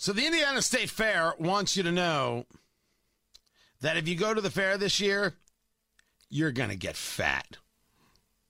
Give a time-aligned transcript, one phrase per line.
[0.00, 2.46] So the Indiana State Fair wants you to know
[3.80, 5.34] that if you go to the fair this year,
[6.30, 7.56] you're going to get fat.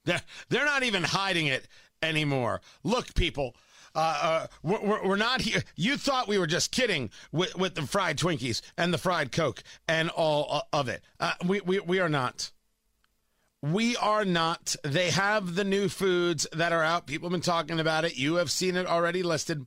[0.05, 1.67] They're, they're not even hiding it
[2.03, 2.61] anymore.
[2.85, 3.57] Look, people,
[3.95, 5.63] uh, uh, we're, we're not here.
[5.75, 9.63] You thought we were just kidding with, with the fried Twinkies and the fried Coke
[9.89, 11.03] and all of it.
[11.19, 12.51] Uh, we, we, we are not.
[13.63, 14.77] We are not.
[14.85, 17.07] They have the new foods that are out.
[17.07, 18.19] People have been talking about it.
[18.19, 19.65] You have seen it already listed.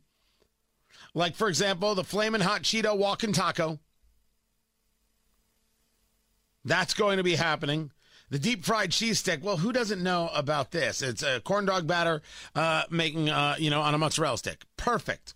[1.13, 3.79] Like, for example, the Flamin' Hot Cheeto Walking Taco.
[6.63, 7.91] That's going to be happening.
[8.29, 9.43] The deep fried cheese stick.
[9.43, 11.01] Well, who doesn't know about this?
[11.01, 12.21] It's a corn dog batter
[12.55, 14.63] uh, making, uh, you know, on a mozzarella stick.
[14.77, 15.33] Perfect.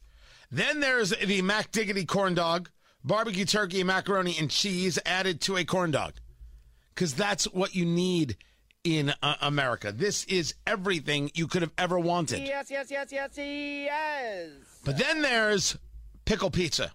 [0.49, 2.69] Then there's the Mac Diggity corn dog,
[3.03, 6.13] barbecue turkey, macaroni, and cheese added to a corn dog.
[6.93, 8.37] Because that's what you need
[8.85, 9.91] in uh, America.
[9.91, 12.47] This is everything you could have ever wanted.
[12.47, 14.49] Yes, yes, yes, yes, yes.
[14.85, 15.75] But then there's
[16.23, 16.93] pickle pizza.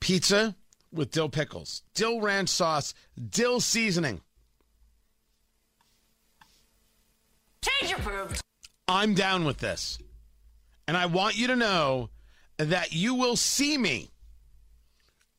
[0.00, 0.56] Pizza
[0.92, 2.92] with dill pickles, dill ranch sauce,
[3.30, 4.20] dill seasoning.
[7.62, 8.40] Change approved.
[8.88, 9.98] I'm down with this.
[10.88, 12.10] And I want you to know
[12.58, 14.10] that you will see me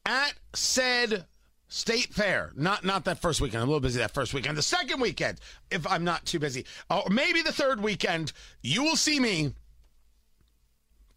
[0.06, 1.26] at said
[1.68, 2.52] state fair.
[2.56, 3.62] Not not that first weekend.
[3.62, 4.58] I'm a little busy that first weekend.
[4.58, 5.40] The second weekend,
[5.72, 6.66] if I'm not too busy.
[6.90, 9.54] Or maybe the third weekend, you will see me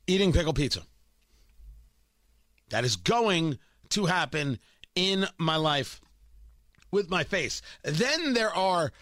[0.07, 0.83] eating pickle pizza.
[2.71, 3.59] That is going
[3.91, 4.59] to happen
[4.95, 6.01] in my life
[6.91, 7.63] with my face.
[7.83, 8.93] Then there are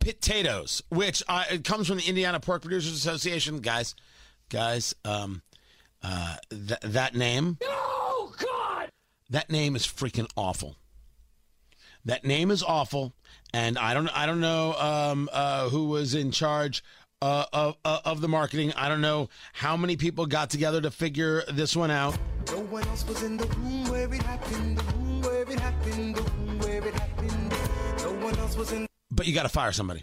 [0.00, 3.94] potatoes, which uh, it comes from the Indiana Pork Producers Association, guys.
[4.50, 5.42] Guys, um,
[6.02, 7.56] uh, th- that name.
[7.64, 8.90] Oh God!
[9.30, 10.76] That name is freaking awful.
[12.04, 13.14] That name is awful,
[13.52, 14.08] and I don't.
[14.08, 16.84] I don't know um, uh, who was in charge
[17.22, 18.72] uh, of uh, of the marketing.
[18.76, 22.18] I don't know how many people got together to figure this one out.
[22.48, 26.14] No one else was in the room where it happened, the room where it happened,
[26.16, 27.50] the room where it happened.
[28.02, 30.02] No one else was in but you got to fire somebody.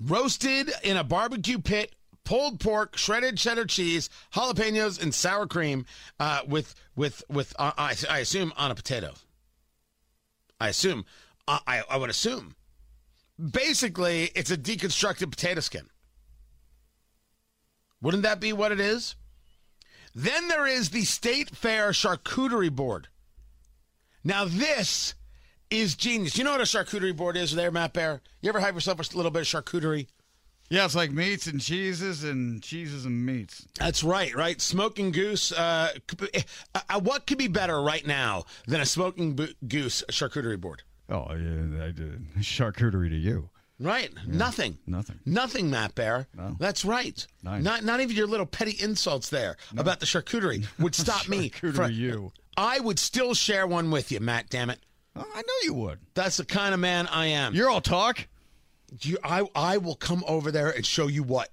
[0.00, 1.94] Roasted in a barbecue pit,
[2.24, 5.84] pulled pork, shredded cheddar cheese, jalapenos, and sour cream
[6.20, 9.14] uh, with with with uh, I, I assume on a potato.
[10.60, 11.04] I assume
[11.46, 12.54] uh, I I would assume.
[13.38, 15.88] Basically, it's a deconstructed potato skin.
[18.00, 19.14] Wouldn't that be what it is?
[20.14, 23.08] Then there is the State Fair Charcuterie Board.
[24.24, 25.14] Now this
[25.70, 26.36] is genius.
[26.36, 28.20] You know what a charcuterie board is there, Matt Bear?
[28.40, 30.06] You ever have yourself a little bit of charcuterie?
[30.70, 33.66] Yeah, it's like meats and cheeses and cheeses and meats.
[33.78, 34.60] That's right, right?
[34.60, 35.50] Smoking goose.
[35.50, 35.92] Uh,
[36.74, 40.82] uh, what could be better right now than a smoking bo- goose charcuterie board?
[41.08, 42.26] Oh, yeah, I did.
[42.40, 43.48] Charcuterie to you.
[43.80, 44.10] Right.
[44.26, 44.76] Nothing.
[44.86, 45.20] Nothing.
[45.24, 46.26] Nothing, Matt Bear.
[46.36, 46.56] No.
[46.58, 47.24] That's right.
[47.42, 47.62] Nice.
[47.62, 51.48] Not not even your little petty insults there about the charcuterie would stop me.
[51.50, 52.32] Charcuterie from- you.
[52.56, 54.50] I would still share one with you, Matt.
[54.50, 54.80] Damn it.
[55.16, 56.00] Oh, I know you would.
[56.14, 57.54] That's the kind of man I am.
[57.54, 58.26] You're all talk.
[59.00, 61.50] You, I, I will come over there and show you what.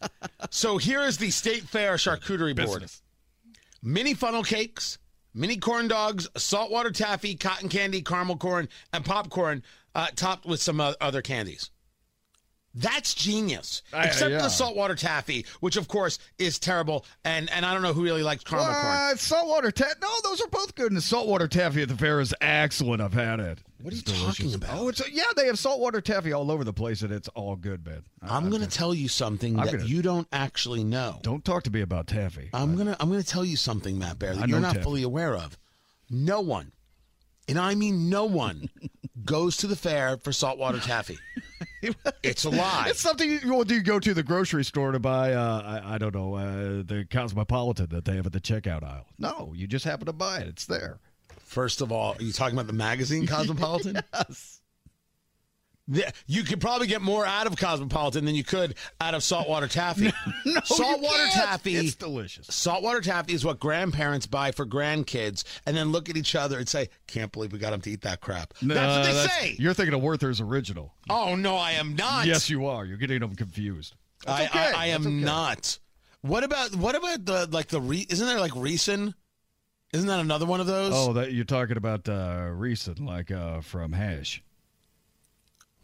[0.50, 3.02] so here is the State Fair charcuterie board: Business.
[3.82, 4.98] mini funnel cakes,
[5.34, 9.62] mini corn dogs, saltwater taffy, cotton candy, caramel corn, and popcorn,
[9.94, 11.70] uh, topped with some uh, other candies.
[12.74, 13.82] That's genius.
[13.92, 14.38] I- Except yeah.
[14.42, 18.22] the saltwater taffy, which of course is terrible, and and I don't know who really
[18.22, 19.16] likes caramel corn.
[19.16, 19.94] Saltwater taffy?
[20.00, 20.88] No, those are both good.
[20.88, 23.00] And the saltwater taffy at the fair is excellent.
[23.02, 23.58] I've had it.
[23.80, 24.36] What are you delicious.
[24.38, 24.78] talking about?
[24.78, 25.22] Oh, it's yeah.
[25.36, 28.02] They have saltwater taffy all over the place, and it's all good, man.
[28.22, 31.18] I- I'm going to tell you something I'm that gonna- you don't actually know.
[31.22, 32.50] Don't talk to me about taffy.
[32.52, 34.84] I'm gonna I'm gonna tell you something, Matt Bear, that you're not Taffy.
[34.84, 35.56] fully aware of.
[36.10, 36.72] No one,
[37.48, 38.68] and I mean no one,
[39.28, 41.18] goes to the fair for saltwater taffy.
[42.22, 42.86] it's a lie.
[42.88, 45.34] It's something you, well, do you go to the grocery store to buy?
[45.34, 49.06] Uh, I, I don't know uh, the Cosmopolitan that they have at the checkout aisle.
[49.18, 50.48] No, you just happen to buy it.
[50.48, 50.98] It's there.
[51.40, 54.00] First of all, are you talking about the magazine Cosmopolitan?
[54.14, 54.60] Yes.
[56.26, 60.12] You could probably get more out of Cosmopolitan than you could out of saltwater taffy.
[60.44, 61.32] No, saltwater you can't.
[61.32, 61.76] taffy.
[61.76, 62.46] It's delicious.
[62.48, 66.68] Saltwater taffy is what grandparents buy for grandkids, and then look at each other and
[66.68, 69.56] say, "Can't believe we got them to eat that crap." that's what they No, say.
[69.58, 70.94] You're thinking of Werther's original.
[71.10, 72.26] Oh no, I am not.
[72.26, 72.84] Yes, you are.
[72.84, 73.94] You're getting them confused.
[74.26, 74.58] I, okay.
[74.58, 75.10] I, I am okay.
[75.10, 75.78] not.
[76.22, 79.14] What about what about the like the re, isn't there like Reeson?
[79.92, 80.92] Isn't that another one of those?
[80.94, 84.42] Oh, that you're talking about uh, recent, like uh, from Hash.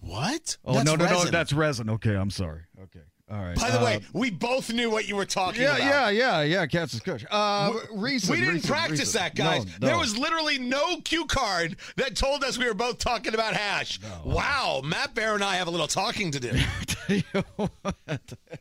[0.06, 0.56] What?
[0.64, 1.90] Oh That's no, no, no, that's resin.
[1.90, 2.60] Okay, I'm sorry.
[2.82, 3.56] Okay, all right.
[3.56, 5.78] By the Uh, way, we both knew what you were talking about.
[5.80, 6.14] yeah, about.
[6.14, 6.66] yeah, yeah, yeah.
[6.66, 7.24] Kansas Kush.
[7.30, 8.30] Uh, recent.
[8.32, 9.14] We didn't recent, practice recent.
[9.14, 9.64] that, guys.
[9.66, 9.86] No, no.
[9.88, 13.98] There was literally no cue card that told us we were both talking about hash.
[14.24, 16.52] Wow, Matt Bear and I have a little talking to do.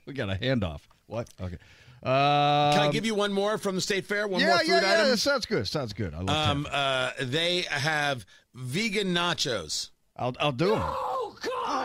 [0.06, 0.82] we got a handoff.
[1.08, 1.30] What?
[1.42, 1.58] Okay.
[2.02, 4.28] Uh, Can I give you one more from the state fair?
[4.28, 4.94] One yeah, more food yeah, yeah.
[4.94, 5.10] item.
[5.12, 5.66] That sounds good.
[5.68, 6.14] Sounds good.
[6.14, 9.90] I love Um, uh, they have vegan nachos.
[10.18, 10.84] I'll, I'll do them.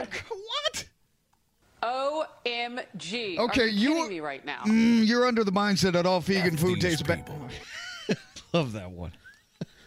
[0.04, 0.22] God!
[0.64, 0.84] What?
[1.82, 3.38] OMG.
[3.38, 4.62] Okay, Are you, you me right now.
[4.64, 7.28] Mm, you're under the mindset that all vegan F food tastes bad.
[8.52, 9.12] love that one.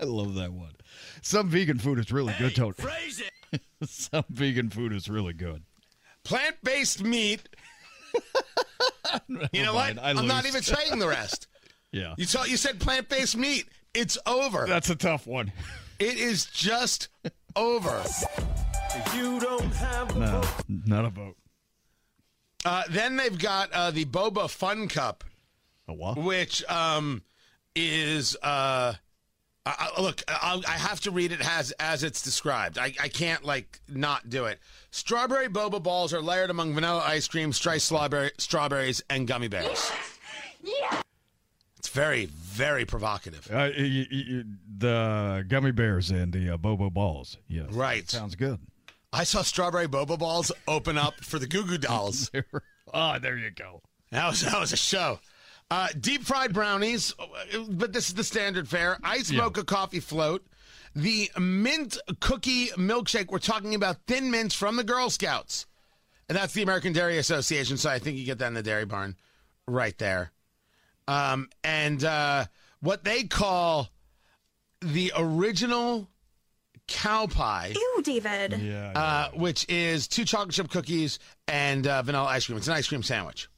[0.00, 0.74] I love that one.
[1.22, 2.74] Some vegan food is really good, Tony.
[3.84, 5.62] Some vegan food is really good.
[6.24, 7.48] Plant based meat.
[9.52, 9.98] you know what?
[9.98, 11.48] I I'm not even saying the rest.
[11.90, 12.14] Yeah.
[12.16, 13.66] You saw, you said plant based meat.
[13.94, 14.66] It's over.
[14.66, 15.52] That's a tough one.
[15.98, 17.08] It is just
[17.56, 18.02] over.
[19.14, 21.36] You don't have no, not a vote.
[22.64, 25.24] Uh, then they've got uh, the Boba Fun Cup,
[25.88, 26.16] A what?
[26.16, 27.22] which um,
[27.74, 28.94] is uh,
[29.64, 30.22] I, I- look.
[30.28, 32.78] I'll, I have to read it as as it's described.
[32.78, 34.58] I, I can't like not do it.
[34.90, 39.90] Strawberry boba balls are layered among vanilla ice cream, sliced strawberry, strawberries, and gummy bears.
[41.78, 43.48] It's very very provocative.
[43.50, 44.42] Uh, y- y- y-
[44.78, 47.38] the gummy bears and the uh, bobo balls.
[47.48, 47.70] Yes.
[47.72, 48.08] Right.
[48.08, 48.60] Sounds good.
[49.12, 52.30] I saw strawberry bobo balls open up for the Goo Goo Dolls.
[52.94, 53.80] oh, there you go.
[54.10, 55.18] That was that was a show.
[55.70, 57.14] Uh, deep fried brownies,
[57.70, 58.98] but this is the standard fare.
[59.02, 59.40] Ice Yeah.
[59.42, 60.46] mocha coffee float,
[60.94, 63.28] the mint cookie milkshake.
[63.30, 65.66] We're talking about thin mints from the Girl Scouts,
[66.28, 67.78] and that's the American Dairy Association.
[67.78, 69.16] So I think you get that in the Dairy Barn,
[69.66, 70.32] right there.
[71.08, 72.46] Um, and uh,
[72.80, 73.88] what they call
[74.80, 76.08] the original
[76.88, 78.60] cow pie Ew, David.
[78.60, 78.92] Yeah.
[78.94, 81.18] uh, which is two chocolate chip cookies
[81.48, 82.58] and uh, vanilla ice cream.
[82.58, 83.48] It's an ice cream sandwich.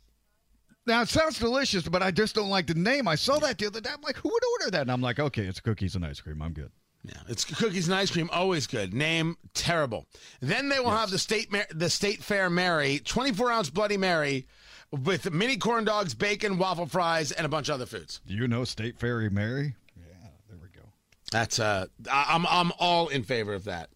[0.86, 3.08] now it sounds delicious, but I just don't like the name.
[3.08, 3.90] I saw that the other day.
[3.92, 4.82] I'm like, who would order that?
[4.82, 6.40] And I'm like, okay, it's cookies and ice cream.
[6.42, 6.70] I'm good.
[7.04, 8.30] Yeah, it's cookies and ice cream.
[8.32, 8.94] Always good.
[8.94, 10.06] Name terrible.
[10.40, 14.46] Then they will have the state Mar- the state fair Mary, 24 ounce Bloody Mary,
[14.90, 18.20] with mini corn dogs, bacon, waffle fries, and a bunch of other foods.
[18.26, 19.74] Do you know State Fairy Mary?
[19.98, 20.86] Yeah, there we go.
[21.30, 23.90] That's uh, I- I'm I'm all in favor of that.